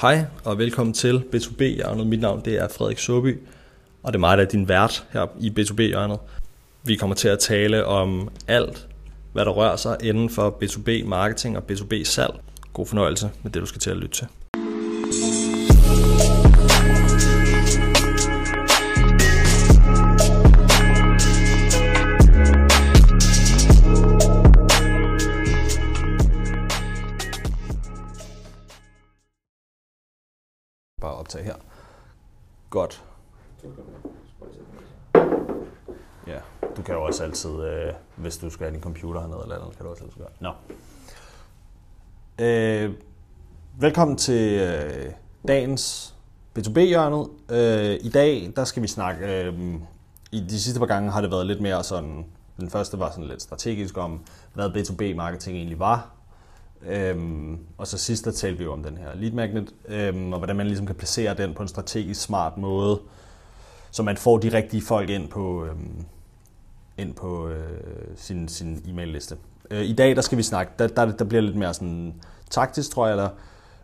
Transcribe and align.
Hej 0.00 0.24
og 0.44 0.58
velkommen 0.58 0.92
til 0.92 1.24
B2B-hjørnet. 1.34 2.06
Mit 2.06 2.20
navn 2.20 2.44
det 2.44 2.58
er 2.58 2.68
Frederik 2.68 2.98
Søby, 2.98 3.38
og 4.02 4.12
det 4.12 4.14
er 4.16 4.20
mig, 4.20 4.38
der 4.38 4.44
er 4.44 4.48
din 4.48 4.68
vært 4.68 5.06
her 5.12 5.26
i 5.40 5.50
B2B-hjørnet. 5.58 6.18
Vi 6.84 6.96
kommer 6.96 7.16
til 7.16 7.28
at 7.28 7.38
tale 7.38 7.86
om 7.86 8.28
alt, 8.48 8.88
hvad 9.32 9.44
der 9.44 9.50
rører 9.50 9.76
sig 9.76 9.96
inden 10.02 10.30
for 10.30 10.58
B2B-marketing 10.62 11.56
og 11.56 11.62
B2B-salg. 11.70 12.34
God 12.72 12.86
fornøjelse 12.86 13.30
med 13.42 13.50
det, 13.50 13.60
du 13.60 13.66
skal 13.66 13.80
til 13.80 13.90
at 13.90 13.96
lytte 13.96 14.14
til. 14.14 14.26
Optage 31.30 31.44
her. 31.44 31.54
Godt. 32.70 33.04
Ja, 36.26 36.38
du 36.76 36.82
kan 36.82 36.94
jo 36.94 37.02
også 37.02 37.24
altid, 37.24 37.50
øh, 37.50 37.92
hvis 38.16 38.36
du 38.36 38.50
skal 38.50 38.64
have 38.64 38.74
din 38.74 38.82
computer 38.82 39.20
hernede 39.20 39.40
eller 39.42 39.56
andet, 39.56 39.76
kan 39.76 39.84
du 39.84 39.90
også 39.90 40.04
altid 40.04 40.18
gøre. 40.18 40.30
Nå. 40.40 40.52
Øh, 42.44 42.94
velkommen 43.80 44.16
til 44.16 44.60
øh, 44.60 45.12
dagens 45.48 46.14
B2B-hjørnet. 46.58 47.28
Øh, 47.50 47.98
I 48.00 48.08
dag, 48.08 48.52
der 48.56 48.64
skal 48.64 48.82
vi 48.82 48.88
snakke, 48.88 49.44
øh, 49.44 49.74
i 50.32 50.40
de 50.40 50.60
sidste 50.60 50.80
par 50.80 50.86
gange 50.86 51.10
har 51.10 51.20
det 51.20 51.30
været 51.30 51.46
lidt 51.46 51.60
mere 51.60 51.84
sådan, 51.84 52.26
den 52.60 52.70
første 52.70 52.98
var 52.98 53.10
sådan 53.10 53.24
lidt 53.24 53.42
strategisk 53.42 53.96
om, 53.96 54.24
hvad 54.54 54.70
B2B-marketing 54.70 55.56
egentlig 55.56 55.78
var, 55.78 56.10
Øhm, 56.86 57.58
og 57.78 57.86
så 57.86 57.98
sidst 57.98 58.24
der 58.24 58.30
talte 58.30 58.58
vi 58.58 58.64
jo 58.64 58.72
om 58.72 58.82
den 58.82 58.96
her 58.96 59.14
lead 59.14 59.32
magnet, 59.32 59.74
øhm, 59.88 60.32
og 60.32 60.38
hvordan 60.38 60.56
man 60.56 60.66
ligesom 60.66 60.86
kan 60.86 60.94
placere 60.94 61.34
den 61.34 61.54
på 61.54 61.62
en 61.62 61.68
strategisk 61.68 62.20
smart 62.20 62.58
måde, 62.58 63.00
så 63.90 64.02
man 64.02 64.16
får 64.16 64.38
de 64.38 64.52
rigtige 64.52 64.82
folk 64.82 65.10
ind 65.10 65.28
på, 65.28 65.64
øhm, 65.64 66.04
ind 66.98 67.14
på 67.14 67.48
øh, 67.48 67.80
sin, 68.16 68.48
sin 68.48 68.82
e-mail-liste. 68.88 69.36
Øh, 69.70 69.82
I 69.82 69.92
dag 69.92 70.16
der 70.16 70.22
skal 70.22 70.38
vi 70.38 70.42
snakke, 70.42 70.72
der, 70.78 70.86
der, 70.86 71.12
der 71.12 71.24
bliver 71.24 71.42
lidt 71.42 71.56
mere 71.56 71.74
sådan 71.74 72.14
taktisk, 72.50 72.90
tror 72.90 73.06
jeg, 73.06 73.12
eller, 73.12 73.28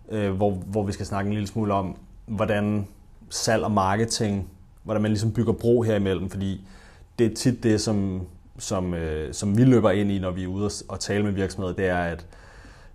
øh, 0.08 0.32
hvor, 0.32 0.50
hvor 0.50 0.82
vi 0.82 0.92
skal 0.92 1.06
snakke 1.06 1.28
en 1.28 1.34
lille 1.34 1.46
smule 1.46 1.74
om, 1.74 1.96
hvordan 2.26 2.88
salg 3.30 3.64
og 3.64 3.72
marketing, 3.72 4.50
hvordan 4.82 5.02
man 5.02 5.10
ligesom 5.10 5.32
bygger 5.32 5.52
bro 5.52 5.82
her 5.82 5.96
imellem, 5.96 6.30
fordi 6.30 6.66
det 7.18 7.32
er 7.32 7.34
tit 7.34 7.62
det, 7.62 7.80
som, 7.80 8.22
som, 8.58 8.94
øh, 8.94 9.34
som 9.34 9.58
vi 9.58 9.64
løber 9.64 9.90
ind 9.90 10.10
i, 10.10 10.18
når 10.18 10.30
vi 10.30 10.44
er 10.44 10.48
ude 10.48 10.66
og, 10.66 10.72
og 10.88 11.00
tale 11.00 11.24
med 11.24 11.32
virksomheder, 11.32 11.74
det 11.74 11.86
er, 11.86 11.98
at 11.98 12.26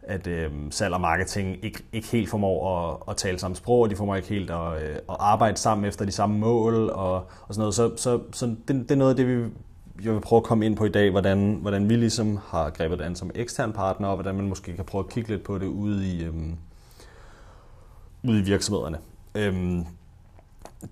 at 0.03 0.27
øh, 0.27 0.51
salg 0.69 0.93
og 0.93 1.01
marketing 1.01 1.65
ikke, 1.65 1.83
ikke 1.93 2.07
helt 2.07 2.29
formår 2.29 2.89
at, 2.89 2.97
at 3.09 3.17
tale 3.17 3.39
samme 3.39 3.55
sprog, 3.55 3.79
og 3.79 3.89
de 3.89 3.95
formår 3.95 4.15
ikke 4.15 4.27
helt 4.27 4.51
at, 4.51 4.83
øh, 4.83 4.95
at 4.95 5.15
arbejde 5.19 5.57
sammen 5.57 5.85
efter 5.85 6.05
de 6.05 6.11
samme 6.11 6.39
mål 6.39 6.89
og, 6.89 7.13
og 7.15 7.25
sådan 7.49 7.59
noget. 7.59 7.75
Så, 7.75 7.91
så, 7.97 8.19
så 8.31 8.45
det, 8.45 8.67
det 8.67 8.91
er 8.91 8.95
noget 8.95 9.11
af 9.11 9.15
det, 9.15 9.27
vi 9.27 9.49
jeg 10.03 10.13
vil 10.13 10.21
prøve 10.21 10.37
at 10.37 10.43
komme 10.43 10.65
ind 10.65 10.75
på 10.75 10.85
i 10.85 10.89
dag, 10.89 11.11
hvordan, 11.11 11.57
hvordan 11.61 11.89
vi 11.89 11.95
ligesom 11.95 12.39
har 12.47 12.69
grebet 12.69 12.99
det 12.99 13.05
an 13.05 13.15
som 13.15 13.31
ekstern 13.35 13.73
partner, 13.73 14.07
og 14.07 14.15
hvordan 14.15 14.35
man 14.35 14.47
måske 14.49 14.75
kan 14.75 14.85
prøve 14.85 15.03
at 15.03 15.09
kigge 15.09 15.29
lidt 15.29 15.43
på 15.43 15.57
det 15.57 15.65
ude 15.65 16.07
i, 16.07 16.23
øh, 16.23 16.33
ude 18.23 18.39
i 18.39 18.41
virksomhederne. 18.41 18.97
Øh, 19.35 19.85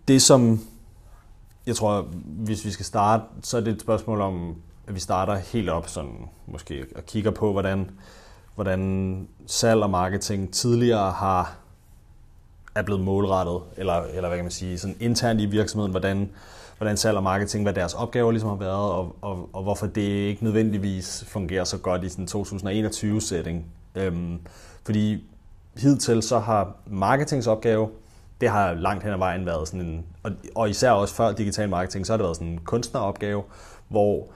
det 0.08 0.22
som, 0.22 0.60
jeg 1.66 1.76
tror, 1.76 2.02
hvis 2.26 2.66
vi 2.66 2.72
skal 2.72 2.86
starte, 2.86 3.24
så 3.42 3.58
er 3.58 3.62
det 3.62 3.74
et 3.74 3.82
spørgsmål 3.82 4.22
om, 4.22 4.56
at 4.88 4.96
vi 4.96 5.00
starter 5.00 5.36
helt 5.36 5.70
op 5.70 5.88
sådan, 5.88 6.30
måske 6.48 6.86
og 6.96 7.06
kigger 7.06 7.32
på, 7.32 7.52
hvordan, 7.52 7.92
hvordan 8.60 9.28
salg 9.48 9.84
og 9.84 9.90
marketing 9.90 10.54
tidligere 10.54 11.12
har 11.12 11.56
er 12.76 12.82
blevet 12.82 13.02
målrettet, 13.02 13.62
eller, 13.78 13.94
eller 13.94 14.28
hvad 14.28 14.38
kan 14.38 14.46
man 14.46 14.52
sige, 14.52 14.78
sådan 14.78 14.96
internt 15.00 15.42
i 15.42 15.46
virksomheden, 15.46 15.92
hvordan, 15.92 16.30
hvordan 16.78 16.98
salg 16.98 17.18
og 17.18 17.24
marketing, 17.24 17.64
hvad 17.64 17.74
deres 17.74 17.94
opgaver 17.94 18.32
ligesom 18.32 18.50
har 18.50 18.56
været, 18.56 18.92
og, 18.92 19.16
og, 19.22 19.50
og 19.54 19.64
hvorfor 19.64 19.88
det 19.88 20.02
ikke 20.02 20.44
nødvendigvis 20.44 21.26
fungerer 21.28 21.64
så 21.64 21.78
godt 21.78 22.04
i 22.04 22.10
sådan 22.10 22.28
2021-setting. 22.32 23.66
Øhm, 23.96 24.40
fordi 24.86 25.24
hidtil 25.78 26.22
så 26.22 26.40
har 26.40 26.76
marketingsopgave, 26.88 27.90
det 28.42 28.50
har 28.50 28.74
langt 28.74 29.04
hen 29.04 29.14
ad 29.14 29.18
vejen 29.18 29.46
været 29.46 29.68
sådan 29.68 29.86
en, 29.86 30.06
og, 30.24 30.32
og 30.56 30.70
især 30.70 30.92
også 30.92 31.16
før 31.16 31.32
digital 31.32 31.70
marketing, 31.70 32.06
så 32.06 32.14
har 32.14 32.18
det 32.18 32.24
været 32.24 32.36
sådan 32.36 32.48
en 32.48 32.60
kunstneropgave, 32.60 33.44
hvor 33.88 34.28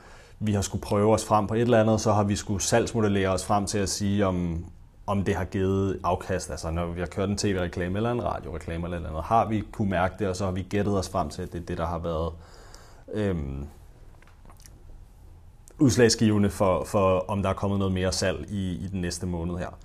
vi 0.46 0.54
har 0.54 0.62
skulle 0.62 0.82
prøve 0.82 1.14
os 1.14 1.26
frem 1.26 1.48
på 1.48 1.54
et 1.54 1.62
eller 1.62 1.82
andet, 1.82 2.02
så 2.02 2.12
har 2.12 2.24
vi 2.24 2.36
skulle 2.36 2.62
salgsmodellere 2.62 3.30
os 3.30 3.46
frem 3.46 3.66
til 3.66 3.78
at 3.78 3.90
sige, 3.90 4.26
om, 4.26 4.66
om 5.08 5.24
det 5.24 5.36
har 5.36 5.46
givet 5.46 6.00
afkast. 6.04 6.52
Altså 6.52 6.72
når 6.72 6.86
vi 6.86 7.00
har 7.00 7.08
kørt 7.08 7.30
en 7.30 7.38
tv-reklame 7.38 7.98
eller 7.98 8.12
en 8.12 8.24
radioreklame 8.24 8.88
eller 8.88 9.00
noget, 9.00 9.24
har 9.24 9.48
vi 9.48 9.64
kunne 9.72 9.90
mærke 9.90 10.16
det, 10.20 10.28
og 10.28 10.36
så 10.36 10.46
har 10.46 10.52
vi 10.52 10.62
gættet 10.62 10.98
os 10.98 11.10
frem 11.10 11.30
til, 11.30 11.42
at 11.42 11.54
det 11.54 11.62
er 11.62 11.66
det, 11.66 11.78
der 11.78 11.86
har 11.86 12.00
været 12.00 12.34
øhm, 13.14 13.66
udslagsgivende 15.80 16.50
for, 16.50 16.84
for, 16.84 17.26
om 17.28 17.44
der 17.44 17.50
er 17.50 17.54
kommet 17.54 17.80
noget 17.80 17.94
mere 17.94 18.12
salg 18.12 18.46
i, 18.50 18.72
i 18.72 18.88
den 18.92 19.02
næste 19.02 19.26
måned 19.26 19.58
her. 19.58 19.78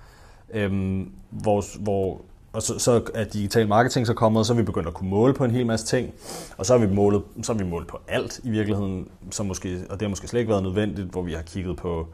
Øhm, 0.50 1.12
hvor, 1.30 1.80
hvor 1.80 2.20
og 2.52 2.62
så, 2.62 2.78
så 2.78 3.02
er 3.14 3.24
digital 3.24 3.68
marketing 3.68 4.06
så 4.06 4.14
kommet, 4.14 4.40
og 4.40 4.46
så 4.46 4.52
er 4.52 4.56
vi 4.56 4.62
begyndt 4.62 4.88
at 4.88 4.94
kunne 4.94 5.10
måle 5.10 5.34
på 5.34 5.44
en 5.44 5.50
hel 5.50 5.66
masse 5.66 5.86
ting. 5.86 6.14
Og 6.56 6.66
så 6.66 6.78
har 6.78 6.86
vi 6.86 6.94
målet, 6.94 7.22
så 7.42 7.52
har 7.52 7.58
vi 7.58 7.64
målt 7.64 7.86
på 7.86 8.00
alt 8.08 8.40
i 8.44 8.50
virkeligheden, 8.50 9.08
som 9.30 9.46
måske, 9.46 9.80
og 9.90 10.00
det 10.00 10.02
har 10.02 10.08
måske 10.08 10.28
slet 10.28 10.40
ikke 10.40 10.50
været 10.50 10.62
nødvendigt, 10.62 11.08
hvor 11.08 11.22
vi 11.22 11.32
har 11.32 11.42
kigget 11.42 11.76
på 11.76 12.06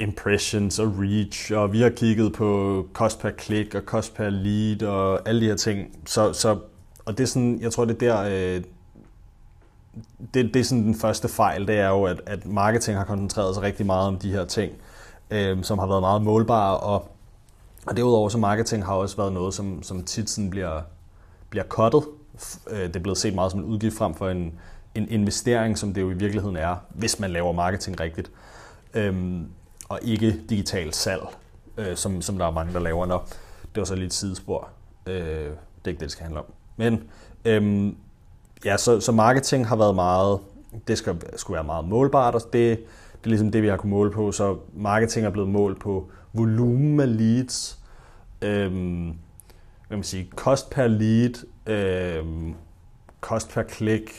impressions 0.00 0.78
og 0.78 0.94
reach, 0.98 1.52
og 1.52 1.72
vi 1.72 1.80
har 1.80 1.90
kigget 1.90 2.32
på 2.32 2.86
kost 2.92 3.20
per 3.20 3.30
klik 3.30 3.74
og 3.74 3.86
kost 3.86 4.14
per 4.14 4.30
lead 4.30 4.82
og 4.82 5.28
alle 5.28 5.40
de 5.40 5.46
her 5.46 5.56
ting. 5.56 5.88
Så, 6.06 6.32
så, 6.32 6.58
og 7.04 7.18
det 7.18 7.24
er 7.24 7.28
sådan, 7.28 7.60
jeg 7.60 7.72
tror, 7.72 7.84
det 7.84 8.02
er 8.02 8.14
der, 8.14 8.22
øh, 8.56 8.62
det, 10.34 10.54
det 10.54 10.56
er 10.56 10.64
sådan 10.64 10.84
den 10.84 10.94
første 10.94 11.28
fejl, 11.28 11.66
det 11.66 11.78
er 11.78 11.88
jo, 11.88 12.04
at, 12.04 12.20
at 12.26 12.46
marketing 12.46 12.98
har 12.98 13.04
koncentreret 13.04 13.54
sig 13.54 13.62
rigtig 13.62 13.86
meget 13.86 14.08
om 14.08 14.18
de 14.18 14.32
her 14.32 14.44
ting, 14.44 14.72
øh, 15.30 15.62
som 15.62 15.78
har 15.78 15.86
været 15.86 16.02
meget 16.02 16.22
målbare, 16.22 16.76
og 16.76 17.08
og 17.88 17.96
derudover 17.96 18.28
så 18.28 18.38
marketing 18.38 18.84
har 18.84 18.94
også 18.94 19.16
været 19.16 19.32
noget, 19.32 19.54
som, 19.54 19.82
som 19.82 20.04
tit 20.04 20.30
sådan 20.30 20.50
bliver, 20.50 20.80
bliver 21.50 21.64
cuttet. 21.64 22.02
Øh, 22.70 22.80
det 22.80 22.96
er 22.96 23.00
blevet 23.00 23.18
set 23.18 23.34
meget 23.34 23.50
som 23.50 23.60
en 23.60 23.66
udgift 23.66 23.96
frem 23.96 24.14
for 24.14 24.28
en, 24.28 24.52
en 24.94 25.08
investering, 25.10 25.78
som 25.78 25.94
det 25.94 26.00
jo 26.00 26.10
i 26.10 26.14
virkeligheden 26.14 26.56
er, 26.56 26.76
hvis 26.88 27.20
man 27.20 27.30
laver 27.30 27.52
marketing 27.52 28.00
rigtigt. 28.00 28.30
Øhm, 28.94 29.46
og 29.88 29.98
ikke 30.02 30.40
digitalt 30.48 30.96
salg, 30.96 31.22
øh, 31.76 31.96
som, 31.96 32.22
som 32.22 32.38
der 32.38 32.46
er 32.46 32.50
mange, 32.50 32.72
der 32.72 32.80
laver. 32.80 33.06
Nå, 33.06 33.20
det 33.74 33.80
var 33.80 33.84
så 33.84 33.94
lidt 33.94 34.06
et 34.06 34.14
sidespor. 34.14 34.68
Øh, 35.06 35.14
det 35.14 35.54
er 35.84 35.88
ikke 35.88 36.00
det, 36.00 36.00
det 36.00 36.10
skal 36.10 36.22
handle 36.22 36.40
om. 36.40 36.46
Men 36.76 37.02
øhm, 37.44 37.96
ja, 38.64 38.76
så, 38.76 39.00
så 39.00 39.12
marketing 39.12 39.66
har 39.66 39.76
været 39.76 39.94
meget, 39.94 40.38
det 40.88 40.98
skal, 40.98 41.16
skulle 41.36 41.54
være 41.54 41.64
meget 41.64 41.88
målbart, 41.88 42.34
og 42.34 42.40
det, 42.40 42.52
det 42.52 43.24
er 43.24 43.28
ligesom 43.28 43.52
det, 43.52 43.62
vi 43.62 43.68
har 43.68 43.76
kunnet 43.76 43.90
måle 43.90 44.10
på. 44.10 44.32
Så 44.32 44.56
marketing 44.74 45.26
er 45.26 45.30
blevet 45.30 45.48
målt 45.48 45.80
på 45.80 46.10
volumen 46.32 47.00
af 47.00 47.16
leads, 47.18 47.77
øhm, 48.42 49.06
hvad 49.88 49.96
man 49.96 50.02
sige, 50.02 50.30
kost 50.36 50.70
per 50.70 50.86
lead, 50.86 51.46
øhm, 51.66 52.54
kost 53.20 53.50
per 53.50 53.62
klik, 53.62 54.14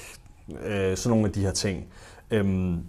øh, 0.66 0.98
sådan 0.98 1.10
nogle 1.10 1.26
af 1.26 1.34
de 1.34 1.42
her 1.42 1.52
ting. 1.52 1.86
Øhm, 2.32 2.84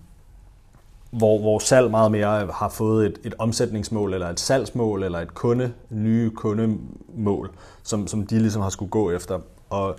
hvor, 1.10 1.38
hvor 1.38 1.58
salg 1.58 1.90
meget 1.90 2.12
mere 2.12 2.46
har 2.52 2.68
fået 2.68 3.06
et, 3.06 3.18
et 3.24 3.34
omsætningsmål, 3.38 4.14
eller 4.14 4.28
et 4.28 4.40
salgsmål, 4.40 5.02
eller 5.02 5.18
et 5.18 5.34
kunde, 5.34 5.72
nye 5.90 6.30
kundemål, 6.30 7.50
som, 7.82 8.06
som 8.06 8.26
de 8.26 8.38
ligesom 8.38 8.62
har 8.62 8.70
skulle 8.70 8.90
gå 8.90 9.10
efter. 9.10 9.40
Og 9.70 9.96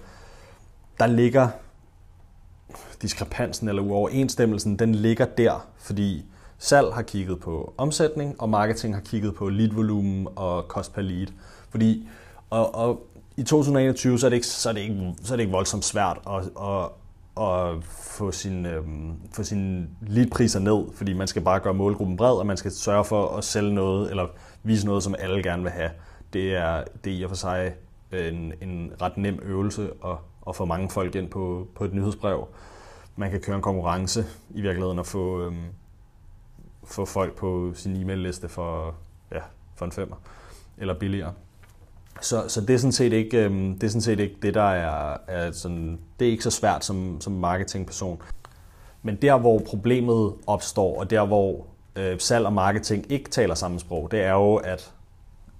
der 0.99 1.07
ligger 1.07 1.47
diskrepansen 3.01 3.69
eller 3.69 3.81
uoverensstemmelsen, 3.81 4.79
den 4.79 4.95
ligger 4.95 5.25
der, 5.25 5.67
fordi 5.77 6.25
salg 6.61 6.93
har 6.93 7.01
kigget 7.01 7.39
på 7.39 7.73
omsætning, 7.77 8.41
og 8.41 8.49
marketing 8.49 8.95
har 8.95 9.01
kigget 9.01 9.35
på 9.35 9.49
lead-volumen 9.49 10.27
og 10.35 10.63
cost 10.67 10.93
per 10.93 11.01
lead. 11.01 11.27
Fordi, 11.69 12.07
og, 12.49 12.75
og 12.75 13.07
i 13.37 13.43
2021, 13.43 14.19
så 14.19 14.25
er 14.25 14.29
det 14.29 14.35
ikke, 14.35 14.47
så 14.47 14.69
er 14.69 14.73
det 14.73 14.81
ikke, 14.81 15.15
så 15.23 15.33
er 15.33 15.35
det 15.35 15.43
ikke 15.43 15.51
voldsomt 15.51 15.85
svært 15.85 16.19
at, 16.27 16.43
at, 16.61 16.89
at 17.43 17.83
få, 17.83 18.31
sin, 18.31 18.65
øhm, 18.65 19.13
få 19.33 19.43
sine 19.43 19.87
leadpriser 20.01 20.59
ned, 20.59 20.93
fordi 20.95 21.13
man 21.13 21.27
skal 21.27 21.41
bare 21.41 21.59
gøre 21.59 21.73
målgruppen 21.73 22.17
bred, 22.17 22.33
og 22.33 22.45
man 22.45 22.57
skal 22.57 22.71
sørge 22.71 23.05
for 23.05 23.37
at 23.37 23.43
sælge 23.43 23.73
noget, 23.73 24.09
eller 24.09 24.27
vise 24.63 24.85
noget, 24.85 25.03
som 25.03 25.15
alle 25.19 25.43
gerne 25.43 25.63
vil 25.63 25.71
have. 25.71 25.89
Det 26.33 26.55
er, 26.55 26.83
det 27.03 27.13
er 27.13 27.17
i 27.17 27.23
og 27.23 27.29
for 27.29 27.37
sig 27.37 27.73
øh, 28.11 28.27
en, 28.27 28.53
en 28.61 28.91
ret 29.01 29.17
nem 29.17 29.39
øvelse 29.43 29.89
at, 30.05 30.17
at 30.47 30.55
få 30.55 30.65
mange 30.65 30.89
folk 30.89 31.15
ind 31.15 31.29
på, 31.29 31.67
på 31.75 31.83
et 31.83 31.93
nyhedsbrev. 31.93 32.47
Man 33.15 33.31
kan 33.31 33.41
køre 33.41 33.55
en 33.55 33.61
konkurrence 33.61 34.25
i 34.49 34.61
virkeligheden 34.61 34.99
og 34.99 35.05
få, 35.05 35.41
øhm, 35.41 35.65
få 36.83 37.05
folk 37.05 37.35
på 37.35 37.71
sin 37.75 37.95
e-mail-liste 37.95 38.49
for, 38.49 38.95
ja, 39.31 39.39
for 39.75 39.85
en 39.85 39.91
femmer 39.91 40.15
eller 40.77 40.93
billigere. 40.93 41.33
Så, 42.21 42.47
så 42.47 42.61
det 42.61 42.73
er 42.73 42.77
sådan 42.77 42.91
set 42.91 43.13
ikke 43.13 43.45
øhm, 43.45 43.73
det, 43.73 43.83
er 43.83 43.91
sådan 43.91 44.01
set 44.01 44.19
ikke 44.19 44.35
det 44.41 44.53
der 44.53 44.63
er, 44.63 45.17
er 45.27 45.51
sådan, 45.51 45.99
det 46.19 46.27
er 46.27 46.31
ikke 46.31 46.43
så 46.43 46.51
svært 46.51 46.85
som, 46.85 47.21
som 47.21 47.33
marketingperson. 47.33 48.21
Men 49.03 49.15
der, 49.15 49.37
hvor 49.37 49.59
problemet 49.59 50.33
opstår, 50.47 50.99
og 50.99 51.09
der, 51.09 51.25
hvor 51.25 51.65
øh, 51.95 52.19
salg 52.19 52.45
og 52.45 52.53
marketing 52.53 53.11
ikke 53.11 53.29
taler 53.29 53.55
samme 53.55 53.79
sprog, 53.79 54.11
det 54.11 54.23
er 54.23 54.31
jo, 54.31 54.55
at 54.55 54.93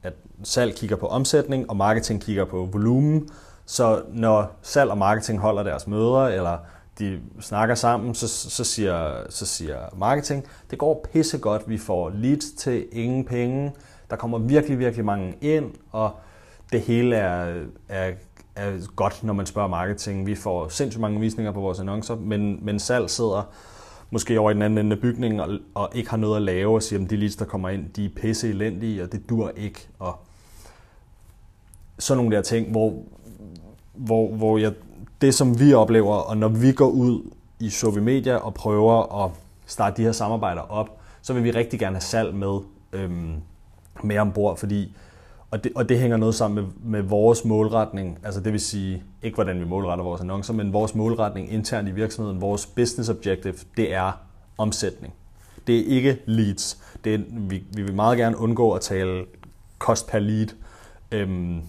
at 0.04 0.14
salg 0.44 0.76
kigger 0.76 0.96
på 0.96 1.08
omsætning, 1.08 1.70
og 1.70 1.78
marketing 1.78 2.22
kigger 2.22 2.46
på 2.46 2.70
volumen. 2.72 3.30
Så 3.66 4.02
når 4.14 4.60
salg 4.62 4.92
og 4.92 4.98
marketing 4.98 5.40
holder 5.40 5.64
deres 5.64 5.88
møder, 5.88 6.28
eller 6.28 6.58
de 7.00 7.20
snakker 7.40 7.76
sammen, 7.76 8.16
så, 8.16 8.28
så, 8.28 8.64
siger, 8.64 9.24
så 9.30 9.46
siger 9.46 9.78
marketing, 9.98 10.46
det 10.72 10.80
går 10.80 11.06
pissegodt, 11.14 11.70
vi 11.70 11.78
får 11.78 12.10
leads 12.10 12.52
til 12.52 12.86
ingen 12.92 13.26
penge, 13.26 13.72
der 14.10 14.16
kommer 14.16 14.38
virkelig, 14.38 14.80
virkelig 14.80 15.06
mange 15.06 15.36
ind, 15.42 15.72
og 15.92 16.12
det 16.72 16.82
hele 16.82 17.16
er, 17.16 17.64
er, 17.90 18.12
er 18.56 18.96
godt, 18.96 19.24
når 19.24 19.34
man 19.34 19.46
spørger 19.46 19.70
marketing. 19.70 20.26
Vi 20.26 20.36
får 20.36 20.68
sindssygt 20.68 21.02
mange 21.02 21.20
visninger 21.20 21.52
på 21.52 21.60
vores 21.60 21.80
annoncer, 21.80 22.16
men, 22.16 22.66
men 22.66 22.80
salg 22.80 23.10
sidder 23.10 23.52
måske 24.12 24.40
over 24.40 24.52
i 24.52 24.54
den 24.54 24.62
anden 24.62 24.86
ende 24.86 24.96
af 24.96 25.02
bygningen 25.02 25.40
og, 25.40 25.50
og 25.74 25.90
ikke 25.96 26.10
har 26.10 26.18
noget 26.18 26.36
at 26.36 26.42
lave 26.42 26.76
og 26.76 26.84
siger, 26.84 27.04
at 27.04 27.10
de 27.10 27.16
leads, 27.16 27.36
der 27.36 27.46
kommer 27.46 27.70
ind, 27.70 27.90
de 27.90 28.06
er 28.06 28.10
pisse 28.16 28.50
elendige, 28.50 29.04
og 29.04 29.12
det 29.12 29.30
dur 29.30 29.52
ikke. 29.58 29.88
Og 30.00 30.20
sådan 32.00 32.18
nogle 32.18 32.36
der 32.36 32.42
ting, 32.42 32.72
hvor, 32.72 33.04
hvor, 33.94 34.36
hvor 34.36 34.58
jeg, 34.58 34.74
det, 35.22 35.34
som 35.34 35.60
vi 35.60 35.74
oplever, 35.74 36.16
og 36.16 36.38
når 36.38 36.48
vi 36.48 36.72
går 36.72 36.90
ud 36.90 37.32
i 37.60 37.70
Sovi 37.70 38.00
Media 38.00 38.36
og 38.36 38.54
prøver 38.54 39.26
at 39.26 39.32
starte 39.66 39.98
de 39.98 40.02
her 40.02 40.12
samarbejder 40.12 40.62
op, 40.62 41.00
så 41.22 41.34
vil 41.34 41.44
vi 41.44 41.52
rigtig 41.52 41.80
gerne 41.80 41.96
have 41.96 42.02
salg 42.02 42.36
med, 42.36 42.60
øhm, 42.94 43.34
med 44.04 44.18
ombord, 44.18 44.58
fordi 44.58 44.96
og 45.52 45.64
det, 45.64 45.72
og 45.76 45.90
det 45.90 46.00
hænger 46.00 46.18
noget 46.18 46.36
sammen 46.36 46.64
med, 46.64 46.72
med 46.84 47.10
vores 47.10 47.46
målretning, 47.46 48.20
altså 48.24 48.42
det 48.42 48.52
vil 48.52 48.62
sige, 48.62 49.04
ikke 49.24 49.36
hvordan 49.36 49.60
vi 49.60 49.66
målretter 49.66 50.04
vores 50.04 50.22
annoncer, 50.22 50.54
men 50.54 50.74
vores 50.74 50.96
målretning 50.96 51.54
internt 51.54 51.88
i 51.88 51.92
virksomheden, 51.92 52.42
vores 52.42 52.66
business 52.66 53.10
objective, 53.10 53.56
det 53.78 53.94
er 53.94 54.12
omsætning. 54.58 55.14
Det 55.68 55.80
er 55.80 55.86
ikke 55.86 56.18
leads. 56.26 56.78
Det 57.04 57.14
er, 57.14 57.20
vi, 57.30 57.64
vi 57.74 57.82
vil 57.82 57.96
meget 57.96 58.18
gerne 58.18 58.38
undgå 58.38 58.72
at 58.72 58.82
tale 58.82 59.26
kost 59.78 60.08
per 60.08 60.20
lead. 60.20 60.48
Øhm, 61.12 61.62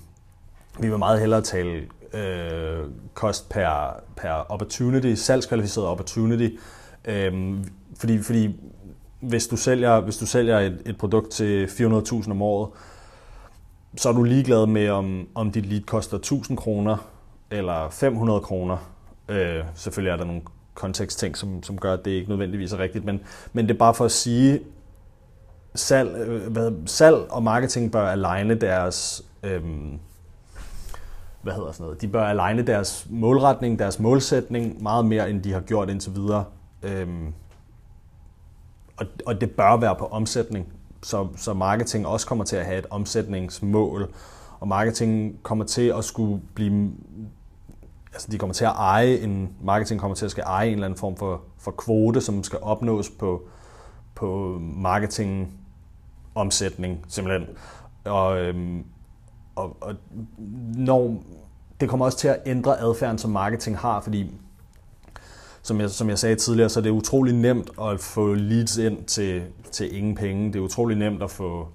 vi 0.80 0.88
vil 0.88 0.98
meget 0.98 1.20
hellere 1.20 1.42
tale 1.42 1.82
øh, 2.14 2.88
cost 3.14 3.48
per, 3.48 4.00
per 4.16 4.46
opportunity, 4.48 5.14
salgskvalificeret 5.14 5.86
opportunity, 5.86 6.56
Øh, 7.04 7.58
fordi, 7.98 8.18
fordi 8.22 8.60
hvis 9.20 9.46
du 9.46 9.56
sælger, 9.56 10.00
hvis 10.00 10.16
du 10.16 10.26
sælger 10.26 10.58
et, 10.58 10.82
et 10.86 10.98
produkt 10.98 11.30
til 11.30 11.66
400.000 11.66 12.30
om 12.30 12.42
året, 12.42 12.70
så 13.96 14.08
er 14.08 14.12
du 14.12 14.22
ligeglad 14.22 14.66
med, 14.66 14.88
om, 14.88 15.28
om 15.34 15.50
dit 15.50 15.66
lead 15.66 15.82
koster 15.82 16.16
1000 16.16 16.58
kroner 16.58 16.96
eller 17.50 17.90
500 17.90 18.40
kroner. 18.40 18.92
Øh, 19.28 19.64
selvfølgelig 19.74 20.12
er 20.12 20.16
der 20.16 20.24
nogle 20.24 20.42
kontekstting, 20.74 21.36
som, 21.36 21.62
som 21.62 21.78
gør, 21.78 21.92
at 21.92 22.04
det 22.04 22.10
ikke 22.10 22.28
nødvendigvis 22.28 22.72
er 22.72 22.78
rigtigt, 22.78 23.04
men, 23.04 23.20
men 23.52 23.68
det 23.68 23.74
er 23.74 23.78
bare 23.78 23.94
for 23.94 24.04
at 24.04 24.12
sige, 24.12 24.60
salg, 25.74 26.16
øh, 26.16 26.52
hvad, 26.52 26.72
salg 26.86 27.16
og 27.30 27.42
marketing 27.42 27.92
bør 27.92 28.08
aligne 28.08 28.54
deres, 28.54 29.24
øh, 29.42 29.62
hvad 31.42 31.52
hedder 31.52 31.72
sådan 31.72 31.84
noget, 31.84 32.00
de 32.00 32.08
bør 32.08 32.24
aligne 32.24 32.62
deres 32.62 33.06
målretning, 33.10 33.78
deres 33.78 33.98
målsætning 33.98 34.82
meget 34.82 35.04
mere, 35.04 35.30
end 35.30 35.42
de 35.42 35.52
har 35.52 35.60
gjort 35.60 35.90
indtil 35.90 36.14
videre. 36.14 36.44
Øhm, 36.82 37.32
og, 38.96 39.06
og 39.26 39.40
det 39.40 39.50
bør 39.50 39.76
være 39.76 39.96
på 39.96 40.06
omsætning 40.06 40.72
så, 41.02 41.28
så 41.36 41.54
marketing 41.54 42.06
også 42.06 42.26
kommer 42.26 42.44
til 42.44 42.56
at 42.56 42.66
have 42.66 42.78
et 42.78 42.86
omsætningsmål, 42.90 44.14
og 44.60 44.68
marketing 44.68 45.42
kommer 45.42 45.64
til 45.64 45.92
at 45.98 46.04
skulle 46.04 46.42
blive 46.54 46.92
altså 48.12 48.28
de 48.30 48.38
kommer 48.38 48.54
til 48.54 48.64
at 48.64 48.72
eje 48.76 49.16
en, 49.16 49.54
marketing 49.62 50.00
kommer 50.00 50.14
til 50.14 50.24
at 50.24 50.30
skal 50.30 50.44
eje 50.46 50.66
en 50.66 50.72
eller 50.72 50.86
anden 50.86 50.98
form 50.98 51.16
for, 51.16 51.42
for 51.58 51.70
kvote, 51.70 52.20
som 52.20 52.42
skal 52.42 52.58
opnås 52.62 53.10
på, 53.10 53.42
på 54.14 54.58
marketing 54.60 55.52
omsætning 56.34 57.04
simpelthen. 57.08 57.56
Og, 58.04 58.40
øhm, 58.40 58.84
og, 59.56 59.76
og 59.80 59.94
når, 60.76 61.22
det 61.80 61.88
kommer 61.88 62.06
også 62.06 62.18
til 62.18 62.28
at 62.28 62.42
ændre 62.46 62.80
adfærden, 62.80 63.18
som 63.18 63.30
marketing 63.30 63.78
har, 63.78 64.00
fordi 64.00 64.30
som 65.62 65.80
jeg, 65.80 65.90
som 65.90 66.08
jeg 66.08 66.18
sagde 66.18 66.36
tidligere, 66.36 66.68
så 66.68 66.80
er 66.80 66.82
det 66.82 66.90
utrolig 66.90 67.34
nemt 67.34 67.70
at 67.82 68.00
få 68.00 68.34
leads 68.34 68.76
ind 68.76 69.04
til, 69.04 69.42
til 69.72 69.96
ingen 69.96 70.14
penge. 70.14 70.52
Det 70.52 70.56
er 70.56 70.60
utrolig 70.60 70.96
nemt 70.96 71.22
at 71.22 71.30
få 71.30 71.68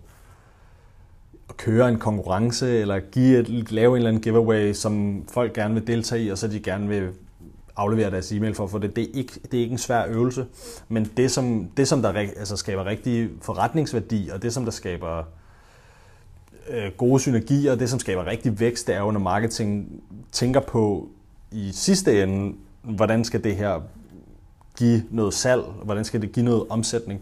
at 1.50 1.58
køre 1.58 1.90
en 1.90 2.00
konkurrence, 2.00 2.80
eller 2.80 3.00
give 3.00 3.40
et, 3.40 3.72
lave 3.72 3.92
en 3.92 3.96
eller 3.96 4.10
anden 4.10 4.22
giveaway, 4.22 4.74
som 4.74 5.24
folk 5.32 5.54
gerne 5.54 5.74
vil 5.74 5.88
deltage 5.88 6.24
i, 6.24 6.30
og 6.30 6.38
så 6.38 6.48
de 6.48 6.60
gerne 6.60 6.88
vil 6.88 7.10
aflevere 7.76 8.12
deres 8.12 8.32
e-mail 8.32 8.56
for 8.56 8.64
at 8.64 8.70
få 8.70 8.80
det. 8.80 8.96
Det 8.96 9.04
er 9.04 9.08
ikke, 9.14 9.34
det 9.52 9.58
er 9.58 9.62
ikke 9.62 9.72
en 9.72 9.78
svær 9.78 10.06
øvelse, 10.08 10.46
men 10.88 11.12
det 11.18 11.32
som, 11.32 11.70
det, 11.78 11.88
som 11.88 12.02
der 12.02 12.10
altså, 12.10 12.58
skaber 12.58 12.86
rigtig 12.86 13.30
forretningsværdi, 13.42 14.30
og 14.34 14.42
det 14.42 14.54
som 14.54 14.64
der 14.64 14.72
skaber 14.72 15.24
øh, 16.69 16.92
gode 16.98 17.19
synergier, 17.19 17.75
det 17.75 17.90
som 17.90 18.00
skaber 18.00 18.25
rigtig 18.25 18.60
vækst, 18.60 18.88
det 18.88 18.96
er 18.96 19.00
jo, 19.00 19.12
når 19.12 19.19
marketing 19.19 20.02
tænker 20.31 20.60
på 20.60 21.10
i 21.52 21.72
sidste 21.74 22.24
ende, 22.24 22.56
hvordan 22.81 23.24
skal 23.24 23.44
det 23.44 23.56
her 23.56 23.81
give 24.78 25.04
noget 25.12 25.34
salg, 25.34 25.64
hvordan 25.84 26.06
skal 26.06 26.22
det 26.22 26.31
give 26.31 26.46
noget 26.46 26.64
omsætning. 26.69 27.22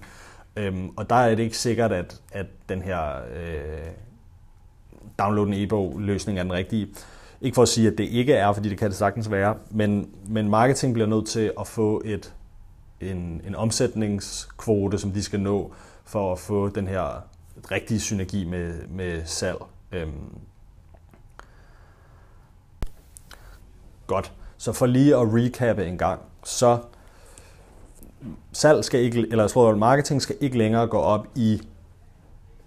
Øhm, 0.56 0.89
og 0.95 1.09
der 1.09 1.15
er 1.15 1.36
det 1.36 1.44
ikke 1.44 1.57
sikkert, 1.57 1.92
at, 1.92 2.21
at 2.31 2.45
den 2.69 2.81
her 2.81 3.01
øh, 3.15 3.88
download 5.19 5.47
en 5.47 5.53
e-bog 5.53 6.00
løsning 6.00 6.39
er 6.39 6.44
den 6.44 6.53
rigtige. 6.53 6.88
Ikke 7.42 7.56
for 7.56 7.62
at 7.62 7.68
sige, 7.68 7.88
at 7.88 7.97
det 7.97 8.03
ikke 8.03 8.33
er, 8.33 8.53
fordi 8.53 8.69
det 8.69 8.77
kan 8.77 8.89
det 8.89 8.97
sagtens 8.97 9.31
være, 9.31 9.56
men, 9.71 10.09
men 10.27 10.50
marketing 10.50 10.94
bliver 10.94 11.07
nødt 11.07 11.27
til 11.27 11.51
at 11.59 11.68
få 11.68 12.01
et, 12.06 12.33
en, 13.01 13.42
en 13.47 13.56
omsætningskvote, 13.56 14.97
som 14.97 15.12
de 15.12 15.24
skal 15.24 15.39
nå, 15.39 15.74
for 16.06 16.31
at 16.31 16.39
få 16.39 16.69
den 16.69 16.88
her 16.88 17.24
rigtige 17.72 18.00
synergi 18.00 18.46
med, 18.46 18.88
med 18.88 19.25
salg. 19.25 19.57
Øhm. 19.92 20.38
Godt. 24.07 24.34
Så 24.57 24.72
for 24.72 24.86
lige 24.86 25.16
at 25.16 25.28
recappe 25.34 25.86
en 25.86 25.98
gang, 25.98 26.22
så 26.44 26.80
salg 28.52 28.86
skal 28.86 29.00
ikke, 29.00 29.19
eller 29.19 29.44
jeg 29.44 29.50
marketing 29.78 30.22
skal 30.22 30.36
ikke 30.42 30.57
længere 30.57 30.88
gå 30.88 30.98
op 30.98 31.28
i, 31.36 31.62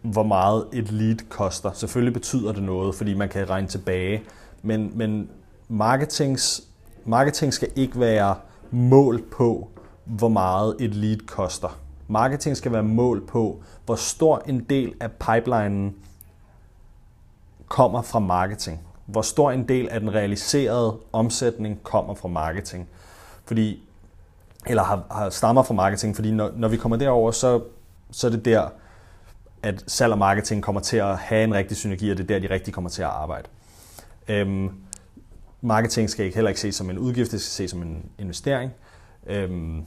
hvor 0.03 0.23
meget 0.23 0.67
et 0.73 0.93
lead 0.93 1.17
koster. 1.29 1.73
Selvfølgelig 1.73 2.13
betyder 2.13 2.53
det 2.53 2.63
noget, 2.63 2.95
fordi 2.95 3.15
man 3.15 3.29
kan 3.29 3.51
regne 3.51 3.69
tilbage, 3.69 4.23
men, 4.63 4.93
men 4.95 5.31
marketings, 5.69 6.63
marketing 7.05 7.55
skal 7.55 7.69
ikke 7.77 8.01
være 8.01 8.37
målt 8.71 9.31
på, 9.31 9.69
hvor 10.05 10.29
meget 10.29 10.77
et 10.81 10.95
lead 10.95 11.19
koster. 11.27 11.79
Marketing 12.09 12.57
skal 12.57 12.73
være 12.73 12.83
mål 12.83 13.27
på, 13.27 13.63
hvor 13.85 13.95
stor 13.95 14.43
en 14.47 14.61
del 14.61 14.95
af 15.01 15.13
pipelinen 15.13 15.97
kommer 17.69 18.03
fra 18.03 18.19
marketing 18.19 18.81
hvor 19.09 19.23
stor 19.23 19.51
en 19.51 19.69
del 19.69 19.89
af 19.89 20.01
den 20.01 20.15
realiserede 20.15 20.99
omsætning 21.13 21.83
kommer 21.83 22.15
fra 22.15 22.29
marketing. 22.29 22.89
Fordi, 23.45 23.83
eller 24.67 24.83
har, 24.83 25.05
har 25.11 25.31
stammer 25.31 25.63
fra 25.63 25.75
marketing, 25.75 26.17
fordi 26.17 26.31
når, 26.31 26.53
når 26.57 26.69
vi 26.69 26.77
kommer 26.77 26.97
derover, 26.97 27.31
så, 27.31 27.63
så 28.11 28.27
er 28.27 28.31
det 28.31 28.45
der, 28.45 28.69
at 29.63 29.85
salg 29.87 30.13
og 30.13 30.19
marketing 30.19 30.63
kommer 30.63 30.81
til 30.81 30.97
at 30.97 31.19
have 31.19 31.45
en 31.45 31.55
rigtig 31.55 31.77
synergi, 31.77 32.11
og 32.11 32.19
det 32.19 32.25
er 32.25 32.27
der, 32.27 32.49
de 32.49 32.55
rigtig 32.55 32.75
kommer 32.75 32.91
til 32.91 33.03
at 33.03 33.09
arbejde. 33.09 33.49
Øhm, 34.29 34.71
marketing 35.61 36.11
skal 36.11 36.25
ikke 36.25 36.35
heller 36.35 36.49
ikke 36.49 36.61
ses 36.61 36.75
som 36.75 36.91
en 36.91 36.99
udgift, 36.99 37.33
det 37.33 37.41
skal 37.41 37.51
ses 37.51 37.71
som 37.71 37.83
en 37.83 38.05
investering. 38.19 38.73
Øhm, 39.27 39.85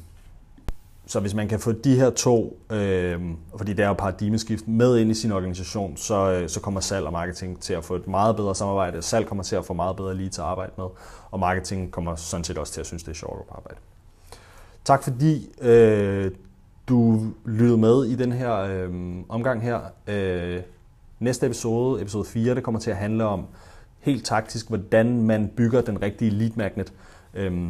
så 1.11 1.19
hvis 1.19 1.33
man 1.33 1.47
kan 1.47 1.59
få 1.59 1.71
de 1.71 1.95
her 1.95 2.09
to, 2.09 2.59
øh, 2.69 3.21
fordi 3.57 3.73
det 3.73 3.83
er 3.83 3.87
jo 3.87 3.93
paradigmeskift, 3.93 4.67
med 4.67 4.97
ind 4.97 5.11
i 5.11 5.13
sin 5.13 5.31
organisation, 5.31 5.97
så, 5.97 6.31
øh, 6.31 6.49
så 6.49 6.59
kommer 6.59 6.79
salg 6.79 7.05
og 7.05 7.11
marketing 7.11 7.59
til 7.59 7.73
at 7.73 7.83
få 7.83 7.95
et 7.95 8.07
meget 8.07 8.35
bedre 8.35 8.55
samarbejde. 8.55 9.01
Salg 9.01 9.27
kommer 9.27 9.43
til 9.43 9.55
at 9.55 9.65
få 9.65 9.73
meget 9.73 9.95
bedre 9.95 10.15
lige 10.15 10.29
til 10.29 10.41
at 10.41 10.47
arbejde 10.47 10.71
med, 10.77 10.85
og 11.31 11.39
marketing 11.39 11.91
kommer 11.91 12.15
sådan 12.15 12.43
set 12.43 12.57
også 12.57 12.73
til 12.73 12.79
at 12.79 12.85
synes, 12.85 13.03
det 13.03 13.11
er 13.11 13.15
sjovt 13.15 13.39
at 13.49 13.55
arbejde. 13.55 13.77
Tak 14.85 15.03
fordi 15.03 15.49
øh, 15.61 16.31
du 16.87 17.25
lyttede 17.45 17.77
med 17.77 18.05
i 18.05 18.15
den 18.15 18.31
her 18.31 18.55
øh, 18.55 18.89
omgang 19.29 19.61
her. 19.61 19.79
Øh, 20.07 20.61
næste 21.19 21.45
episode, 21.45 22.01
episode 22.01 22.25
4, 22.25 22.55
det 22.55 22.63
kommer 22.63 22.79
til 22.79 22.91
at 22.91 22.97
handle 22.97 23.23
om 23.23 23.45
helt 23.99 24.25
taktisk, 24.25 24.67
hvordan 24.67 25.21
man 25.21 25.51
bygger 25.55 25.81
den 25.81 26.01
rigtige 26.01 26.31
lead 26.31 26.51
magnet. 26.55 26.93
Øh, 27.33 27.69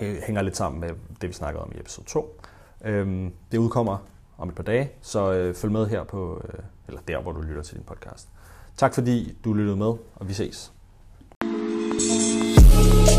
hænger 0.00 0.42
lidt 0.42 0.56
sammen 0.56 0.80
med 0.80 0.90
det, 1.20 1.28
vi 1.28 1.34
snakkede 1.34 1.62
om 1.62 1.72
i 1.74 1.80
episode 1.80 2.06
2. 2.06 2.40
Øhm, 2.84 3.32
det 3.52 3.58
udkommer 3.58 3.98
om 4.38 4.48
et 4.48 4.54
par 4.54 4.62
dage, 4.62 4.90
så 5.02 5.32
øh, 5.32 5.54
følg 5.54 5.72
med 5.72 5.86
her 5.86 6.04
på, 6.04 6.42
øh, 6.44 6.60
eller 6.88 7.00
der, 7.08 7.20
hvor 7.20 7.32
du 7.32 7.40
lytter 7.40 7.62
til 7.62 7.76
din 7.76 7.84
podcast. 7.84 8.28
Tak 8.76 8.94
fordi 8.94 9.36
du 9.44 9.52
lyttede 9.52 9.76
med, 9.76 9.94
og 10.14 10.28
vi 10.28 10.32
ses. 10.32 10.72
thank 12.76 13.10
you 13.10 13.15